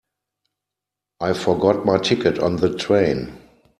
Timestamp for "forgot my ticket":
1.33-2.39